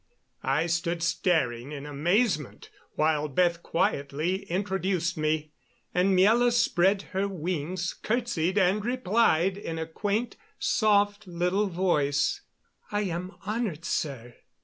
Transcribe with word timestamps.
I 0.41 0.65
stood 0.65 1.03
staring 1.03 1.71
in 1.71 1.85
amazement 1.85 2.71
while 2.95 3.27
Beth 3.27 3.61
quietly 3.61 4.45
introduced 4.45 5.15
me. 5.15 5.51
And 5.93 6.17
Miela 6.17 6.51
spread 6.53 7.03
her 7.13 7.27
wings, 7.27 7.93
curtsied, 8.01 8.57
and 8.57 8.83
replied 8.83 9.57
in 9.57 9.77
a 9.77 9.85
quaint, 9.85 10.37
soft 10.57 11.27
little 11.27 11.67
voice: 11.67 12.41
"I 12.91 13.01
am 13.01 13.33
honored, 13.45 13.85
sir." 13.85 14.33